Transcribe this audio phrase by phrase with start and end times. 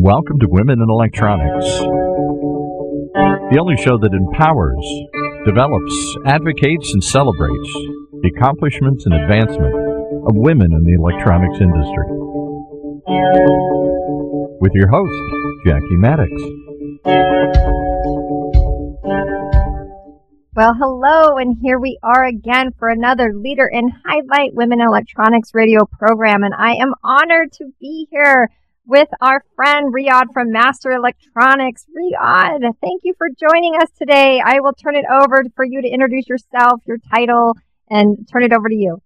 [0.00, 1.66] Welcome to Women in Electronics,
[3.50, 4.80] the only show that empowers,
[5.44, 7.72] develops, advocates, and celebrates
[8.22, 9.74] the accomplishments and advancement
[10.28, 12.08] of women in the electronics industry.
[14.62, 15.12] With your host,
[15.66, 16.32] Jackie Mattox.
[20.60, 25.86] Well, hello, and here we are again for another Leader in Highlight Women Electronics radio
[25.86, 26.42] program.
[26.44, 28.50] And I am honored to be here
[28.84, 31.86] with our friend Riyadh from Master Electronics.
[31.96, 34.42] Riyadh, thank you for joining us today.
[34.44, 37.56] I will turn it over for you to introduce yourself, your title,
[37.88, 39.00] and turn it over to you.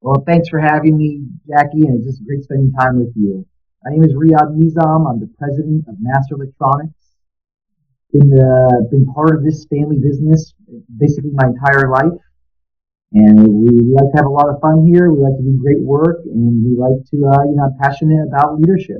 [0.00, 3.44] Well, thanks for having me, Jackie, and it's just great spending time with you.
[3.82, 5.10] My name is Riyadh Nizam.
[5.10, 7.04] I'm the president of Master Electronics
[8.14, 10.53] been uh, been part of this family business
[10.96, 12.18] basically my entire life,
[13.12, 15.10] and we like to have a lot of fun here.
[15.10, 18.26] We like to do great work, and we like to uh, you know I'm passionate
[18.28, 18.98] about leadership.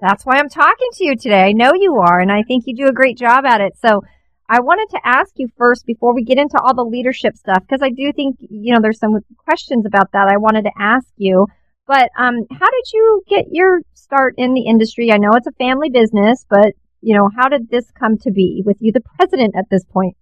[0.00, 1.42] That's why I'm talking to you today.
[1.42, 3.74] I know you are, and I think you do a great job at it.
[3.80, 4.02] So.
[4.48, 7.80] I wanted to ask you first before we get into all the leadership stuff because
[7.80, 11.46] I do think you know there's some questions about that I wanted to ask you.
[11.86, 15.10] But um, how did you get your start in the industry?
[15.10, 18.62] I know it's a family business, but you know, how did this come to be
[18.64, 20.16] with you, the president at this point?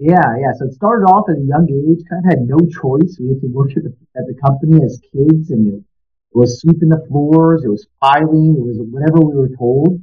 [0.00, 0.52] Yeah, yeah.
[0.56, 2.00] So it started off at a young age.
[2.08, 3.20] Kind of had no choice.
[3.20, 5.84] We had to work at the, at the company as kids, and it
[6.32, 10.00] was sweeping the floors, it was filing, it was whatever we were told.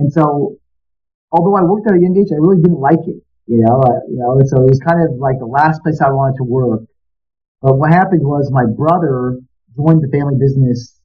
[0.00, 0.58] And so,
[1.30, 3.22] although I worked at a young age, I really didn't like it.
[3.46, 4.40] You know, uh, you know.
[4.42, 6.82] And so it was kind of like the last place I wanted to work.
[7.62, 9.38] But what happened was my brother
[9.76, 10.98] joined the family business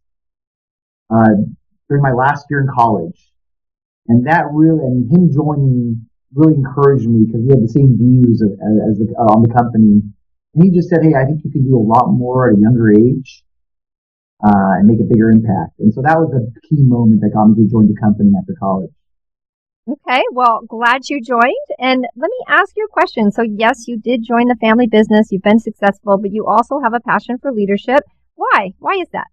[1.13, 1.37] uh,
[1.87, 3.31] during my last year in college
[4.07, 8.41] and that really, and him joining really encouraged me because we had the same views
[8.41, 10.01] of, as, the, uh, on the company.
[10.53, 12.59] And he just said, Hey, I think you can do a lot more at a
[12.59, 13.43] younger age,
[14.43, 15.79] uh, and make a bigger impact.
[15.79, 18.53] And so that was the key moment that got me to join the company after
[18.59, 18.91] college.
[19.87, 21.69] Okay, well, glad you joined.
[21.79, 23.31] And let me ask you a question.
[23.31, 25.31] So, yes, you did join the family business.
[25.31, 28.01] You've been successful, but you also have a passion for leadership.
[28.35, 28.73] Why?
[28.79, 29.27] Why is that?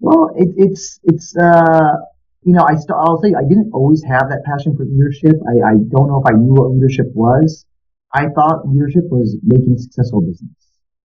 [0.00, 1.96] Well, it, it's it's uh,
[2.44, 5.36] you know, I st- I'll say I didn't always have that passion for leadership.
[5.48, 7.64] I, I don't know if I knew what leadership was.
[8.12, 10.52] I thought leadership was making a successful business,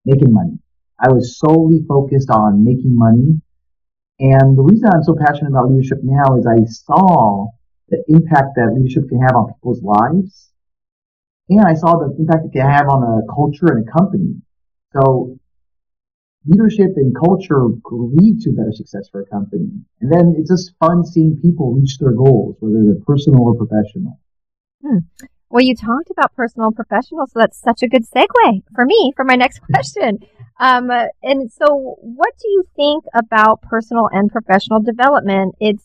[0.05, 0.59] making money.
[0.99, 3.39] I was solely focused on making money.
[4.19, 7.47] And the reason I'm so passionate about leadership now is I saw
[7.87, 10.51] the impact that leadership can have on people's lives.
[11.47, 14.35] And I saw the impact it can have on a culture and a company.
[14.91, 15.39] So
[16.45, 19.69] leadership and culture lead to better success for a company.
[20.01, 24.19] And then it's just fun seeing people reach their goals, whether they're personal or professional.
[24.81, 24.99] Hmm.
[25.49, 29.11] Well, you talked about personal and professional, so that's such a good segue for me
[29.15, 30.19] for my next question.
[30.59, 30.91] Um,
[31.23, 35.55] and so, what do you think about personal and professional development?
[35.59, 35.83] It's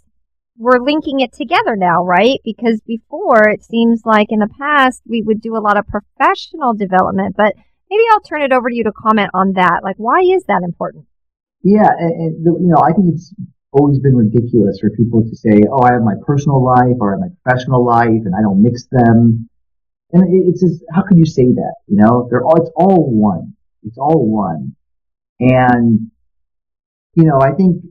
[0.56, 2.40] we're linking it together now, right?
[2.44, 6.74] Because before it seems like in the past we would do a lot of professional
[6.74, 7.54] development, but
[7.94, 9.80] maybe I'll turn it over to you to comment on that.
[9.82, 11.06] Like, why is that important?
[11.62, 13.32] Yeah, and, and you know, I think it's
[13.72, 17.12] always been ridiculous for people to say, "Oh, I have my personal life or I
[17.14, 19.48] have my professional life, and I don't mix them."
[20.12, 21.74] And it's just, how could you say that?
[21.88, 23.54] You know, they're all, it's all one.
[23.82, 24.76] It's all one.
[25.40, 26.10] And
[27.14, 27.82] you know, I think,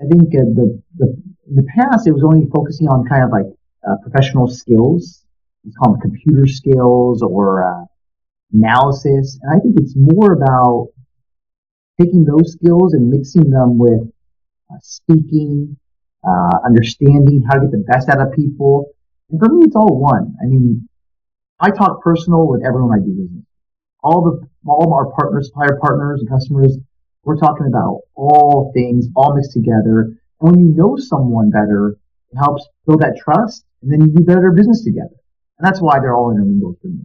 [0.00, 3.30] I think uh, the the in the past it was only focusing on kind of
[3.30, 3.46] like
[3.86, 5.24] uh, professional skills.
[5.66, 7.84] It's called computer skills or uh,
[8.52, 9.38] analysis.
[9.42, 10.88] And I think it's more about
[12.00, 14.02] taking those skills and mixing them with
[14.70, 15.76] uh, speaking,
[16.26, 18.86] uh, understanding how to get the best out of people.
[19.30, 20.34] And for me, it's all one.
[20.42, 20.88] I mean,
[21.60, 23.44] I talk personal with everyone I do business.
[24.02, 26.76] All the, all of our partners, supplier partners and customers,
[27.24, 30.12] we're talking about all things, all mixed together.
[30.40, 31.96] And when you know someone better,
[32.32, 35.16] it helps build that trust, and then you do better business together.
[35.58, 37.00] And that's why they're all intermingled for me.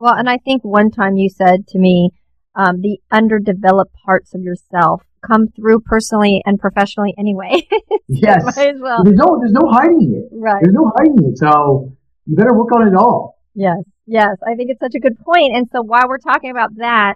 [0.00, 2.10] Well, and I think one time you said to me,
[2.54, 7.66] um, the underdeveloped parts of yourself come through personally and professionally anyway.
[8.08, 8.56] yes.
[8.80, 9.02] well.
[9.04, 10.36] There's no, there's no hiding it.
[10.36, 10.60] Right.
[10.62, 11.38] There's no hiding it.
[11.38, 11.92] So
[12.26, 13.38] you better work on it all.
[13.54, 13.78] Yes.
[14.06, 14.36] Yes.
[14.46, 15.56] I think it's such a good point.
[15.56, 17.14] And so while we're talking about that,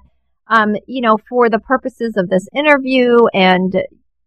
[0.48, 3.72] um, you know, for the purposes of this interview and,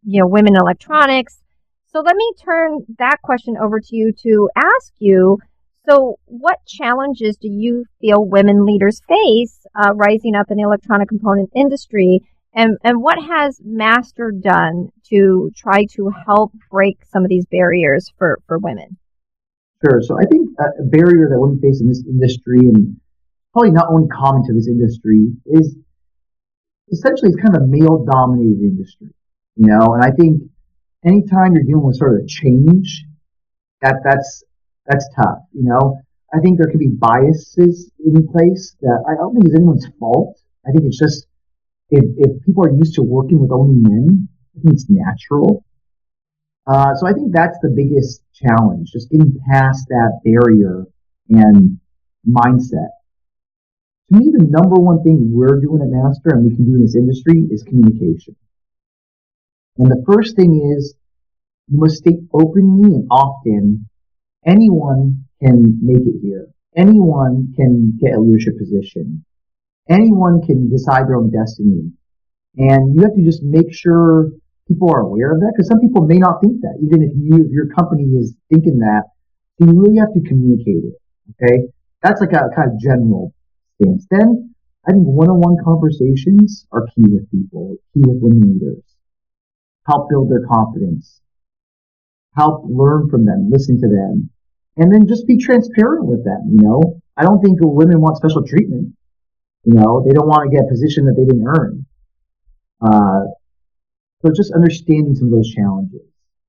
[0.04, 1.42] you know, women electronics.
[1.88, 5.40] So let me turn that question over to you to ask you,
[5.88, 11.10] so, what challenges do you feel women leaders face uh, rising up in the electronic
[11.10, 12.22] component industry?
[12.54, 18.12] And, and what has Master done to try to help break some of these barriers
[18.18, 18.98] for, for women?
[19.84, 20.02] Sure.
[20.02, 22.98] So, I think a barrier that women face in this industry, and
[23.54, 25.76] probably not only common to this industry, is
[26.92, 29.10] essentially it's kind of a male dominated industry.
[29.56, 30.42] you know, and I think
[31.06, 33.06] anytime you're dealing with sort of a change,
[33.82, 34.44] that that's
[34.86, 36.00] that's tough, you know.
[36.34, 40.40] I think there can be biases in place that I don't think is anyone's fault.
[40.68, 41.28] I think it's just
[41.90, 45.64] if, if people are used to working with only men, I think it's natural.
[46.68, 50.86] Uh, so I think that's the biggest challenge, just getting past that barrier
[51.30, 51.80] and
[52.28, 52.90] mindset.
[54.10, 56.82] To me, the number one thing we're doing at Master and we can do in
[56.82, 58.36] this industry is communication.
[59.78, 60.96] And the first thing is
[61.68, 63.88] you must state openly and often
[64.46, 66.48] anyone can make it here.
[66.76, 69.26] Anyone can get a leadership position.
[69.90, 71.92] Anyone can decide their own destiny.
[72.58, 74.32] And you have to just make sure
[74.68, 77.48] people are aware of that because some people may not think that, even if you,
[77.52, 79.04] your company is thinking that,
[79.60, 80.96] you really have to communicate it.
[81.32, 81.68] Okay.
[82.02, 83.34] That's like a kind of general
[83.82, 84.06] stance.
[84.10, 84.54] Then
[84.88, 88.84] I think one-on-one conversations are key with people, key with women leaders.
[89.88, 91.22] Help build their confidence.
[92.36, 94.30] Help learn from them, listen to them,
[94.78, 96.42] and then just be transparent with them.
[96.52, 98.94] You know, I don't think women want special treatment.
[99.64, 101.86] You know, they don't want to get a position that they didn't earn.
[102.82, 103.22] Uh,
[104.22, 106.02] so just understanding some of those challenges.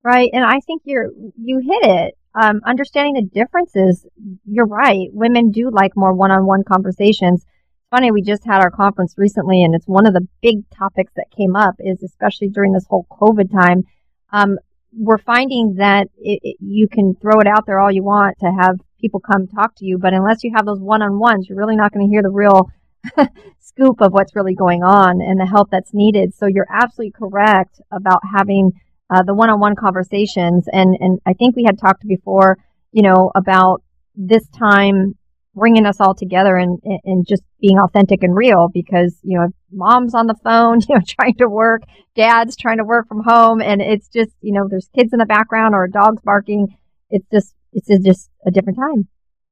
[0.03, 2.19] Right, and I think you're you hit it.
[2.35, 4.07] Um, understanding the differences.
[4.45, 5.09] You're right.
[5.13, 7.47] Women do like more one-on-one conversations.
[7.91, 8.11] Funny.
[8.11, 11.57] We just had our conference recently, and it's one of the big topics that came
[11.57, 11.77] up.
[11.79, 13.85] Is especially during this whole COVID time.
[14.31, 14.59] Um,
[14.97, 18.47] we're finding that it, it, you can throw it out there all you want to
[18.47, 21.93] have people come talk to you, but unless you have those one-on-ones, you're really not
[21.93, 22.71] going to hear the real
[23.61, 26.35] scoop of what's really going on and the help that's needed.
[26.35, 28.73] So you're absolutely correct about having
[29.11, 30.67] uh, the one-on-one conversations.
[30.73, 32.59] And and I think we had talked before,
[32.93, 33.83] you know, about
[34.15, 35.16] this time
[35.57, 40.15] bringing us all together and and just being authentic and real because you know mom's
[40.15, 41.83] on the phone you know trying to work
[42.15, 45.27] dad's trying to work from home and it's just you know there's kids in the
[45.27, 46.69] background or dog's barking.
[47.11, 49.09] It's just it's just a different time.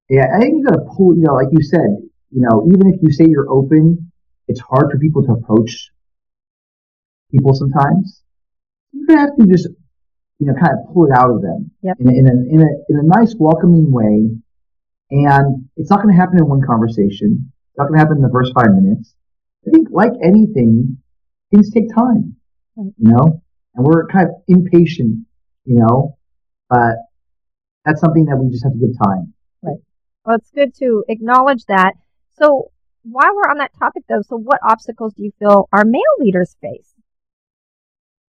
[0.09, 1.89] Yeah i think you got to pull you know like you said
[2.31, 4.12] you know even if you say you're open
[4.47, 5.91] it's hard for people to approach
[7.35, 8.23] people sometimes.
[8.93, 9.69] You're gonna have to just
[10.39, 11.97] you know kind of pull it out of them yep.
[12.01, 14.31] in, in, a, in a in a nice welcoming way
[15.15, 17.53] and it's not going to happen in one conversation.
[17.71, 19.15] It's not going to happen in the first five minutes.
[19.67, 20.99] I think, like anything,
[21.53, 22.35] things take time,
[22.77, 23.41] you know,
[23.75, 25.25] and we're kind of impatient,
[25.65, 26.19] you know,
[26.69, 26.97] but
[27.85, 29.33] that's something that we just have to give time.
[29.63, 29.79] Right.
[30.27, 31.93] Well, it's good to acknowledge that.
[32.37, 32.73] So,
[33.05, 36.57] while we're on that topic, though, so what obstacles do you feel our male leaders
[36.61, 36.93] face?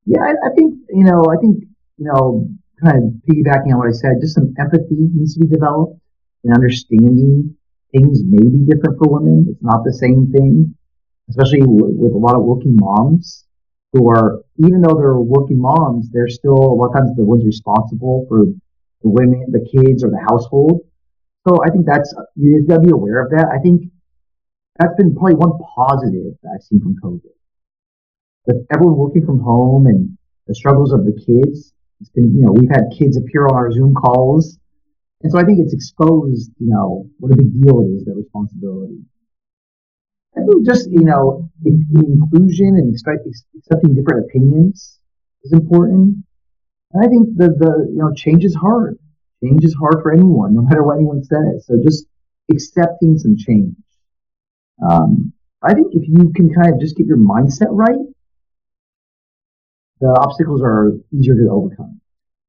[0.07, 1.65] Yeah, I, I think, you know, I think,
[1.99, 2.49] you know,
[2.83, 6.01] kind of piggybacking on what I said, just some empathy needs to be developed
[6.45, 7.57] and understanding
[7.93, 9.47] things may be different for women.
[9.51, 10.75] It's not the same thing,
[11.29, 13.47] especially w- with a lot of working moms
[13.93, 17.45] who are, even though they're working moms, they're still a lot of times the ones
[17.45, 18.45] responsible for
[19.03, 20.83] the women, the kids, or the household.
[21.49, 23.49] So I think that's you've got to be aware of that.
[23.53, 23.91] I think
[24.79, 27.35] that's been probably one positive that I've seen from COVID.
[28.47, 30.17] With everyone working from home and
[30.47, 33.73] the struggles of the kids, it's been you know we've had kids appear on our
[33.73, 34.60] Zoom calls
[35.23, 38.17] and so I think it's exposed, you know, what a big deal it is, that
[38.17, 39.01] responsibility.
[40.37, 43.27] I think just, you know, inclusion and expect,
[43.59, 44.99] accepting different opinions
[45.43, 46.17] is important.
[46.93, 48.99] And I think the, the, you know, change is hard.
[49.45, 51.67] Change is hard for anyone, no matter what anyone says.
[51.67, 52.07] So just
[52.51, 53.75] accepting some change.
[54.89, 57.99] Um, I think if you can kind of just get your mindset right,
[60.01, 62.01] the obstacles are easier to overcome.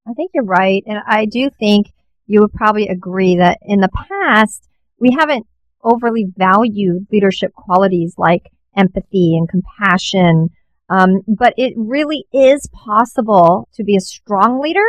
[0.08, 0.84] I think you're right.
[0.88, 1.92] And I do think
[2.32, 5.46] you would probably agree that in the past, we haven't
[5.84, 10.50] overly valued leadership qualities like empathy and compassion.
[10.90, 14.86] Um, but it really is possible to be a strong leader,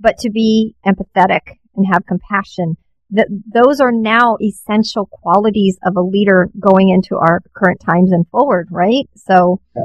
[0.00, 2.76] but to be empathetic and have compassion.
[3.10, 8.26] That those are now essential qualities of a leader going into our current times and
[8.28, 9.08] forward, right?
[9.14, 9.82] So, yeah.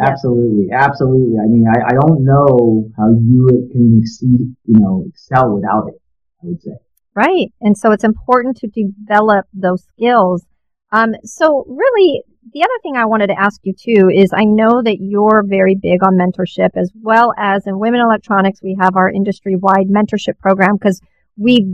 [0.00, 1.36] Absolutely, absolutely.
[1.38, 6.01] I mean, I, I don't know how you can exceed, you know, excel without it.
[6.42, 6.72] I would say.
[7.14, 7.52] Right.
[7.60, 10.44] And so it's important to develop those skills.
[10.92, 12.22] Um, so really,
[12.52, 15.74] the other thing I wanted to ask you too is I know that you're very
[15.74, 20.38] big on mentorship as well as in women electronics, we have our industry wide mentorship
[20.38, 21.00] program because
[21.36, 21.64] we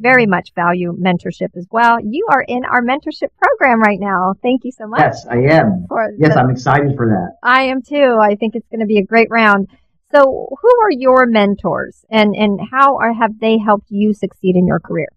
[0.00, 1.98] very much value mentorship as well.
[2.02, 4.34] You are in our mentorship program right now.
[4.42, 5.00] Thank you so much.
[5.00, 5.86] Yes, I am.
[6.18, 7.36] yes, the, I'm excited for that.
[7.42, 8.18] I am too.
[8.20, 9.68] I think it's going to be a great round.
[10.14, 14.66] So, who are your mentors, and and how are, have they helped you succeed in
[14.66, 15.08] your career?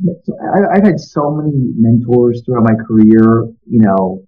[0.00, 4.26] Yeah, so I, have had so many mentors throughout my career, you know,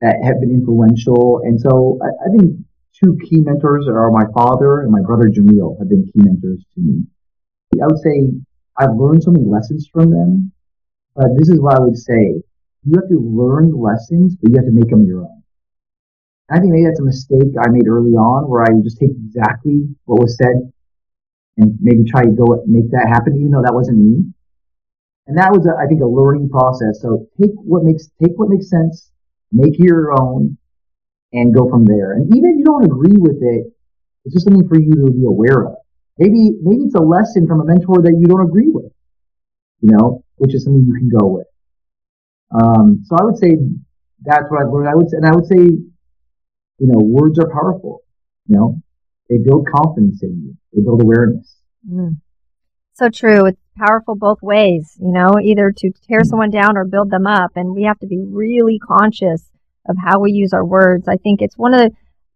[0.00, 2.56] that have been influential, and so I, I think
[2.98, 6.80] two key mentors are my father and my brother Jamil have been key mentors to
[6.80, 7.04] me.
[7.82, 8.32] I would say
[8.78, 10.52] I've learned so many lessons from them,
[11.14, 12.40] but this is what I would say.
[12.84, 15.43] You have to learn lessons, but you have to make them your own.
[16.50, 19.88] I think maybe that's a mistake I made early on where I just take exactly
[20.04, 20.70] what was said
[21.56, 24.24] and maybe try to go make that happen, even though that wasn't me.
[25.26, 27.00] And that was, a, I think, a learning process.
[27.00, 29.10] So take what makes, take what makes sense,
[29.52, 30.58] make your own,
[31.32, 32.12] and go from there.
[32.12, 33.72] And even if you don't agree with it,
[34.24, 35.76] it's just something for you to be aware of.
[36.18, 38.92] Maybe, maybe it's a lesson from a mentor that you don't agree with,
[39.80, 41.46] you know, which is something you can go with.
[42.52, 43.56] Um, so I would say
[44.22, 44.88] that's what I've learned.
[44.88, 45.78] I would and I would say,
[46.78, 48.02] you know, words are powerful.
[48.46, 48.82] You know,
[49.28, 50.56] they build confidence in you.
[50.72, 51.56] They build awareness.
[51.90, 52.16] Mm.
[52.94, 53.46] So true.
[53.46, 56.26] It's powerful both ways, you know, either to tear mm.
[56.26, 57.52] someone down or build them up.
[57.56, 59.50] And we have to be really conscious
[59.88, 61.08] of how we use our words.
[61.08, 61.90] I think it's one of the,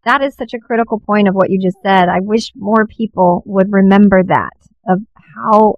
[0.04, 2.09] that is such a critical point of what you just said.
[2.09, 4.57] I wish more people would remember that
[4.88, 5.00] of
[5.37, 5.76] how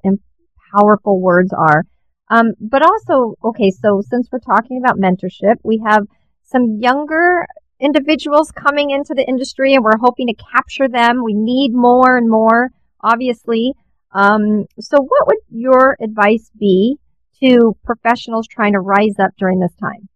[0.74, 1.84] powerful words are.
[2.30, 6.06] Um, but also, okay, so since we're talking about mentorship, we have
[6.44, 7.46] some younger
[7.80, 11.22] individuals coming into the industry and we're hoping to capture them.
[11.24, 12.70] We need more and more,
[13.00, 13.74] obviously.
[14.12, 16.96] Um, so what would your advice be
[17.42, 20.08] to professionals trying to rise up during this time?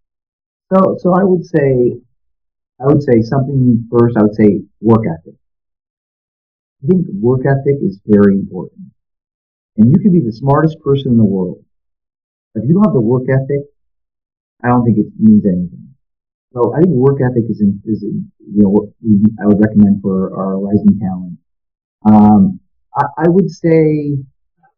[0.73, 1.94] So, so I would say,
[2.80, 4.16] I would say something first.
[4.16, 5.35] I would say work ethic.
[6.83, 8.92] I think work ethic is very important.
[9.76, 11.64] And you can be the smartest person in the world.
[12.54, 13.66] If you don't have the work ethic,
[14.62, 15.93] I don't think it means anything.
[16.54, 19.58] So I think work ethic is, in, is in, you know what we, I would
[19.58, 21.38] recommend for our rising talent.
[22.06, 22.61] Um,
[22.96, 24.14] I, I would say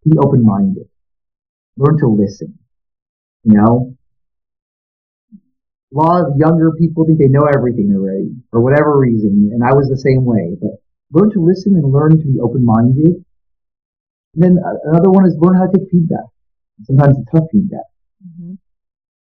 [0.03, 0.89] be open minded,
[1.77, 2.59] learn to listen.
[3.45, 3.95] You know,
[5.93, 9.75] a lot of younger people think they know everything already for whatever reason, and I
[9.77, 10.57] was the same way.
[10.59, 10.81] But
[11.13, 13.23] learn to listen and learn to be open minded.
[14.33, 16.25] Then another one is learn how to take feedback.
[16.85, 17.85] Sometimes it's tough feedback.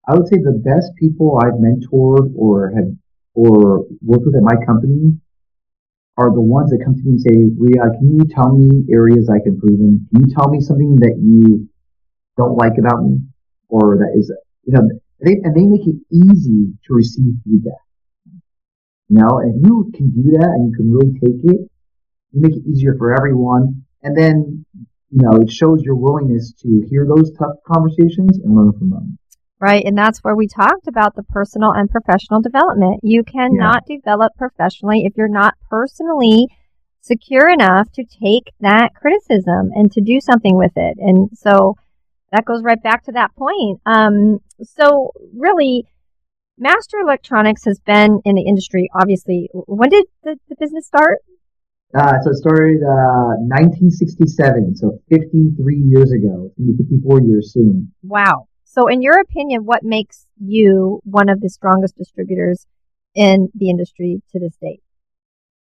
[0.08, 2.98] I would say the best people I've mentored or had
[3.34, 5.18] or worked with at my company
[6.18, 9.30] are the ones that come to me and say, Ria, can you tell me areas
[9.30, 10.08] I can improve in?
[10.14, 11.68] Can you tell me something that you
[12.38, 13.18] don't like about me?
[13.68, 14.32] Or that is,
[14.64, 14.88] you know,
[15.20, 17.84] they, and they make it easy to receive feedback.
[19.10, 21.70] You know, and if you can do that and you can really take it,
[22.32, 23.84] you make it easier for everyone.
[24.04, 24.66] And then,
[25.10, 29.18] you know, it shows your willingness to hear those tough conversations and learn from them
[29.60, 29.84] right?
[29.86, 33.02] And that's where we talked about the personal and professional development.
[33.04, 33.98] You cannot yeah.
[33.98, 36.48] develop professionally if you're not personally
[37.02, 40.98] secure enough to take that criticism and to do something with it.
[41.00, 41.76] And so
[42.32, 43.80] that goes right back to that point.
[43.86, 45.86] Um, so really,
[46.58, 49.50] Master Electronics has been in the industry, obviously.
[49.54, 51.20] When did the, the business start?
[51.94, 56.48] Uh, so it started uh, 1967, so 53 years ago.
[56.48, 57.94] It's going to be 54 years soon.
[58.04, 58.48] Wow.
[58.76, 62.68] So, in your opinion, what makes you one of the strongest distributors
[63.14, 64.84] in the industry to this date?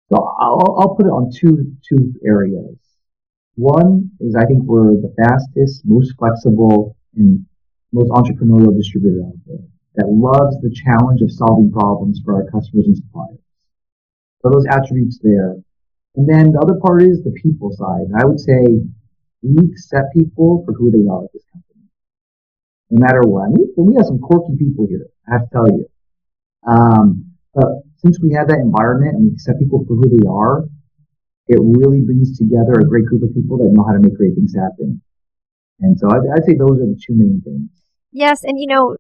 [0.10, 2.76] So, I'll, I'll put it on two two areas.
[3.54, 7.46] One is I think we're the fastest, most flexible, and
[7.94, 9.66] most entrepreneurial distributor out there
[9.98, 13.46] that loves the challenge of solving problems for our customers and suppliers.
[14.42, 15.54] So those attributes there.
[16.16, 18.10] And then the other part is the people side.
[18.18, 18.82] I would say
[19.44, 21.67] we accept people for who they are at this company
[22.90, 23.52] no matter what.
[23.52, 25.86] We, we have some quirky people here, I have to tell you.
[26.68, 30.66] Um, but since we have that environment and we accept people for who they are,
[31.48, 34.36] it really brings together a great group of people that know how to make great
[34.36, 35.02] things happen.
[35.80, 37.70] And so I'd, I'd say those are the two main things.
[38.12, 38.98] Yes, and you know,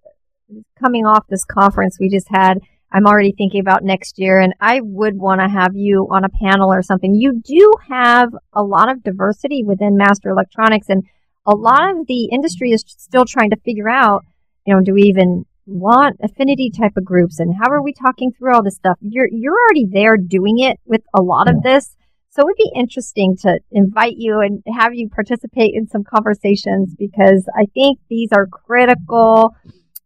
[0.79, 2.59] coming off this conference we just had,
[2.91, 6.29] I'm already thinking about next year, and I would want to have you on a
[6.29, 7.15] panel or something.
[7.15, 11.03] You do have a lot of diversity within Master Electronics, and
[11.47, 14.25] a lot of the industry is still trying to figure out,
[14.65, 18.31] you know, do we even want affinity type of groups and how are we talking
[18.31, 18.97] through all this stuff?
[19.01, 21.95] You're you're already there doing it with a lot of this.
[22.29, 26.93] So it would be interesting to invite you and have you participate in some conversations
[26.95, 29.55] because I think these are critical,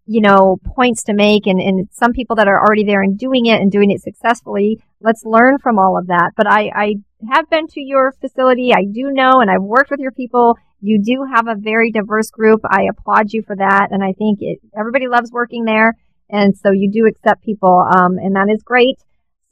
[0.05, 3.47] you know, points to make and, and some people that are already there and doing
[3.47, 4.81] it and doing it successfully.
[5.01, 6.31] Let's learn from all of that.
[6.37, 6.95] But I, I
[7.31, 8.73] have been to your facility.
[8.73, 12.31] I do know and I've worked with your people you do have a very diverse
[12.31, 12.61] group.
[12.63, 13.89] I applaud you for that.
[13.91, 15.95] And I think it, everybody loves working there.
[16.29, 17.85] And so you do accept people.
[17.95, 18.97] Um, and that is great.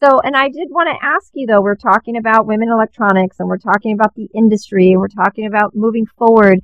[0.02, 3.50] So, and I did want to ask you though, we're talking about women electronics and
[3.50, 6.60] we're talking about the industry and we're talking about moving forward.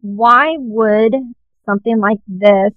[0.00, 1.14] Why would
[1.64, 2.72] something like this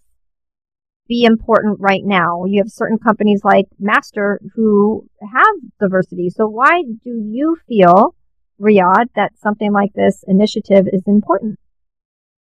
[1.09, 2.45] be important right now?
[2.45, 6.29] You have certain companies like Master who have diversity.
[6.29, 8.15] So why do you feel,
[8.59, 11.59] Riyadh, that something like this initiative is important?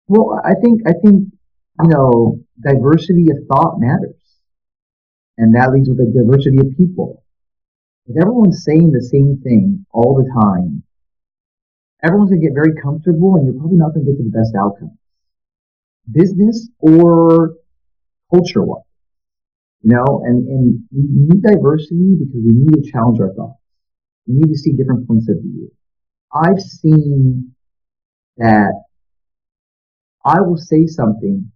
[0.09, 1.33] Well, I think I think
[1.83, 4.23] you know diversity of thought matters,
[5.37, 7.25] and that leads with a diversity of people.
[8.07, 10.85] If everyone's saying the same thing all the time,
[12.05, 14.97] everyone's gonna get very comfortable, and you're probably not gonna get to the best outcome,
[16.11, 17.55] business or
[18.31, 18.83] culture wise.
[19.83, 23.61] You know, and, and we need diversity because we need to challenge our thoughts.
[24.27, 25.71] We need to see different points of view.
[26.35, 27.55] I've seen
[28.37, 28.73] that
[30.25, 31.51] I will say something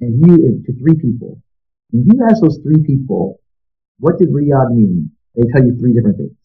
[0.00, 1.40] and you to three people.
[1.92, 3.40] And if you ask those three people,
[3.98, 5.12] what did Riyadh mean?
[5.34, 6.36] They tell you three different things.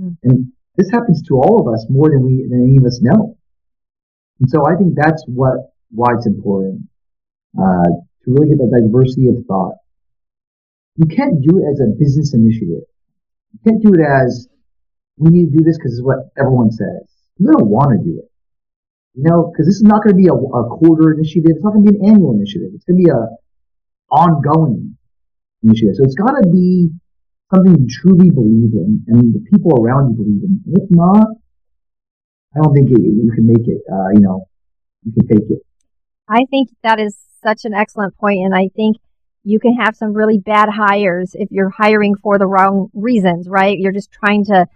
[0.00, 0.16] Mm.
[0.22, 3.36] And this happens to all of us more than we than any of us know.
[4.40, 6.82] And so I think that's what why it's important.
[7.58, 9.74] Uh, to really get that diversity of thought.
[10.96, 12.84] You can't do it as a business initiative.
[13.52, 14.48] You can't do it as
[15.18, 17.06] we need to do this because it's what everyone says.
[17.38, 18.30] You don't want to do it.
[19.14, 21.50] You know, because this is not going to be a, a, quarter initiative.
[21.50, 22.70] It's not going to be an annual initiative.
[22.74, 23.26] It's going to be a
[24.14, 24.96] ongoing
[25.62, 25.96] initiative.
[25.96, 26.90] So it's got to be
[27.52, 30.62] something you truly believe in and the people around you believe in.
[30.66, 31.26] And if not,
[32.54, 33.82] I don't think you can make it.
[33.90, 34.46] Uh, you know,
[35.04, 35.62] you can fake it.
[36.28, 38.96] I think that is such an excellent point, and I think
[39.44, 43.78] you can have some really bad hires if you're hiring for the wrong reasons, right?
[43.78, 44.66] You're just trying to